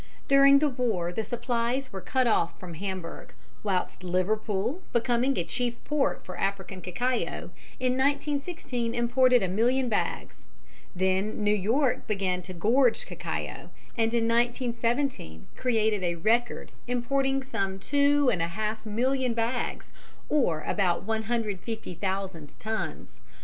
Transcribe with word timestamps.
During 0.27 0.57
the 0.57 0.67
war 0.69 1.13
the 1.13 1.23
supplies 1.23 1.93
were 1.93 2.01
cut 2.01 2.25
off 2.25 2.59
from 2.59 2.73
Hamburg, 2.73 3.33
whilst 3.61 4.03
Liverpool, 4.03 4.81
becoming 4.93 5.37
a 5.37 5.43
chief 5.43 5.75
port 5.83 6.25
for 6.25 6.39
African 6.39 6.81
cacao, 6.81 7.51
in 7.79 7.91
1916 7.99 8.95
imported 8.95 9.43
a 9.43 9.47
million 9.47 9.89
bags. 9.89 10.47
Then 10.95 11.43
New 11.43 11.53
York 11.53 12.07
began 12.07 12.41
to 12.41 12.51
gorge 12.55 13.05
cacao, 13.05 13.69
and 13.95 14.11
in 14.15 14.27
1917 14.27 15.45
created 15.55 16.03
a 16.03 16.15
record, 16.15 16.71
importing 16.87 17.43
some 17.43 17.77
two 17.77 18.27
and 18.31 18.41
a 18.41 18.47
half 18.47 18.83
million 18.87 19.35
bags, 19.35 19.91
or 20.29 20.61
about 20.61 21.03
150,000 21.03 22.55
tons. 22.57 23.19